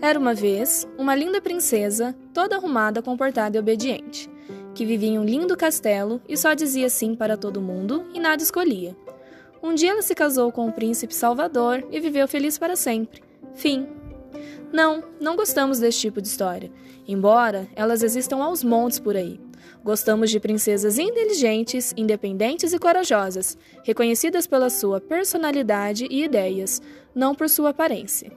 [0.00, 4.30] Era uma vez uma linda princesa, toda arrumada, comportada e obediente,
[4.74, 8.42] que vivia em um lindo castelo e só dizia sim para todo mundo e nada
[8.42, 8.96] escolhia.
[9.62, 13.20] Um dia ela se casou com o príncipe Salvador e viveu feliz para sempre.
[13.54, 13.95] Fim.
[14.72, 16.70] Não, não gostamos desse tipo de história,
[17.06, 19.40] embora elas existam aos montes por aí.
[19.82, 26.82] Gostamos de princesas inteligentes, independentes e corajosas, reconhecidas pela sua personalidade e ideias,
[27.14, 28.32] não por sua aparência.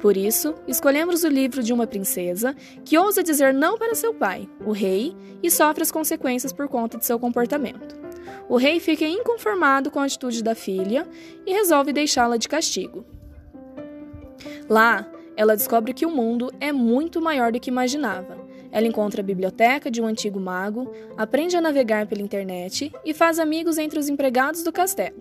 [0.00, 2.54] Por isso, escolhemos o livro de uma princesa
[2.84, 6.98] que ousa dizer não para seu pai, o rei, e sofre as consequências por conta
[6.98, 7.96] de seu comportamento.
[8.48, 11.06] O rei fica inconformado com a atitude da filha
[11.46, 13.04] e resolve deixá-la de castigo.
[14.68, 18.38] Lá, ela descobre que o mundo é muito maior do que imaginava.
[18.72, 23.38] Ela encontra a biblioteca de um antigo mago, aprende a navegar pela internet e faz
[23.38, 25.20] amigos entre os empregados do castelo.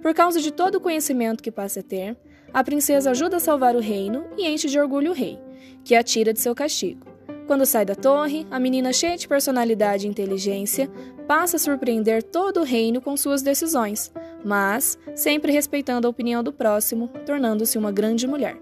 [0.00, 2.16] Por causa de todo o conhecimento que passa a ter,
[2.52, 5.38] a princesa ajuda a salvar o reino e enche de orgulho o rei,
[5.84, 7.06] que a tira de seu castigo.
[7.46, 10.90] Quando sai da torre, a menina cheia de personalidade e inteligência
[11.26, 14.12] passa a surpreender todo o reino com suas decisões,
[14.44, 18.56] mas sempre respeitando a opinião do próximo, tornando-se uma grande mulher.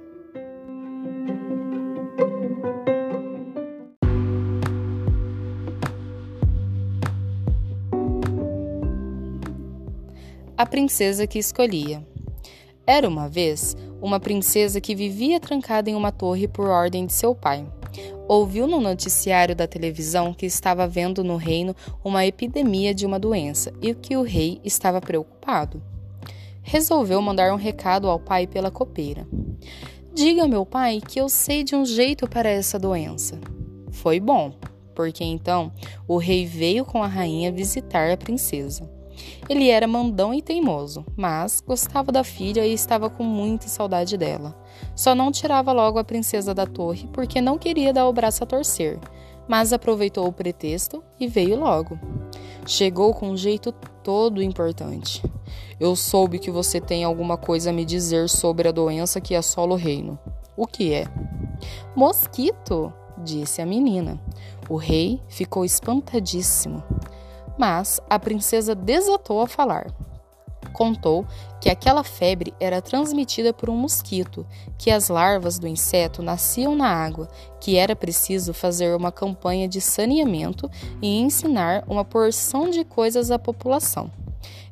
[10.57, 12.07] A princesa que escolhia.
[12.87, 17.35] Era uma vez uma princesa que vivia trancada em uma torre por ordem de seu
[17.35, 17.67] pai.
[18.29, 21.75] Ouviu no noticiário da televisão que estava vendo no reino
[22.05, 25.83] uma epidemia de uma doença e que o rei estava preocupado.
[26.63, 29.27] Resolveu mandar um recado ao pai pela copeira.
[30.13, 33.41] Diga, meu pai, que eu sei de um jeito para essa doença.
[33.91, 34.53] Foi bom,
[34.95, 35.73] porque então
[36.07, 39.00] o rei veio com a rainha visitar a princesa.
[39.49, 44.57] Ele era mandão e teimoso, mas gostava da filha e estava com muita saudade dela.
[44.95, 48.47] Só não tirava logo a princesa da torre porque não queria dar o braço a
[48.47, 48.99] torcer,
[49.49, 51.99] mas aproveitou o pretexto e veio logo.
[52.67, 53.73] Chegou com um jeito
[54.03, 55.23] todo importante.
[55.79, 59.73] Eu soube que você tem alguma coisa a me dizer sobre a doença que assola
[59.73, 60.19] o reino.
[60.57, 61.07] O que é?
[61.97, 64.21] Mosquito, disse a menina.
[64.69, 66.83] O rei ficou espantadíssimo.
[67.61, 69.93] Mas a princesa desatou a falar.
[70.73, 71.27] Contou
[71.61, 74.47] que aquela febre era transmitida por um mosquito,
[74.79, 77.29] que as larvas do inseto nasciam na água,
[77.61, 80.71] que era preciso fazer uma campanha de saneamento
[81.03, 84.11] e ensinar uma porção de coisas à população.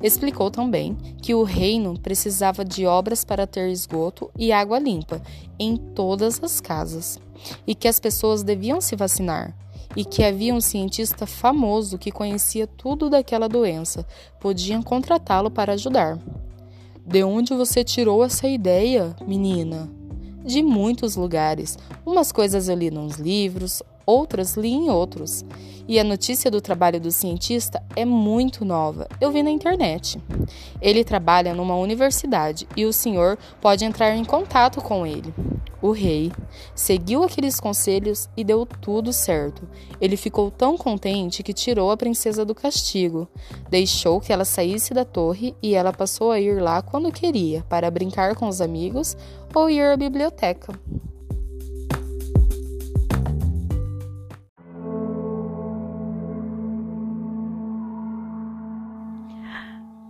[0.00, 5.20] Explicou também que o reino precisava de obras para ter esgoto e água limpa
[5.58, 7.20] em todas as casas
[7.66, 9.54] e que as pessoas deviam se vacinar,
[9.96, 14.06] e que havia um cientista famoso que conhecia tudo daquela doença.
[14.40, 16.18] Podiam contratá-lo para ajudar.
[17.06, 19.88] De onde você tirou essa ideia, menina?
[20.44, 21.78] De muitos lugares.
[22.04, 25.44] Umas coisas eu li nos livros, outras li em outros.
[25.86, 29.06] E a notícia do trabalho do cientista é muito nova.
[29.20, 30.18] Eu vi na internet.
[30.80, 35.32] Ele trabalha numa universidade e o senhor pode entrar em contato com ele.
[35.80, 36.32] O rei
[36.74, 39.68] seguiu aqueles conselhos e deu tudo certo.
[40.00, 43.28] Ele ficou tão contente que tirou a princesa do castigo.
[43.68, 47.90] Deixou que ela saísse da torre e ela passou a ir lá quando queria, para
[47.90, 49.16] brincar com os amigos
[49.54, 50.72] ou ir à biblioteca.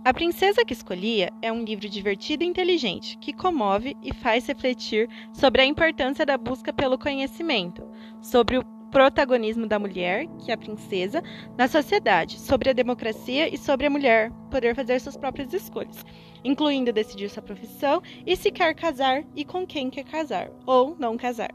[0.09, 5.07] A Princesa que Escolhia é um livro divertido e inteligente que comove e faz refletir
[5.31, 7.87] sobre a importância da busca pelo conhecimento,
[8.19, 11.21] sobre o protagonismo da mulher, que é a princesa,
[11.55, 16.03] na sociedade, sobre a democracia e sobre a mulher poder fazer suas próprias escolhas,
[16.43, 21.17] incluindo decidir sua profissão e se quer casar e com quem quer casar ou não
[21.17, 21.51] casar.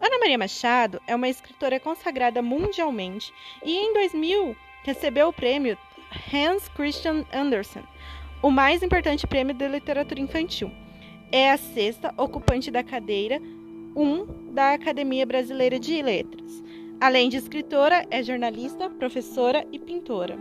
[0.00, 3.32] Ana Maria Machado é uma escritora consagrada mundialmente
[3.64, 5.76] e em 2000 recebeu o prêmio
[6.32, 7.82] Hans Christian Andersen,
[8.42, 10.70] o mais importante prêmio de literatura infantil.
[11.30, 13.40] É a sexta ocupante da cadeira
[13.94, 16.62] 1 da Academia Brasileira de Letras.
[17.00, 20.36] Além de escritora, é jornalista, professora e pintora.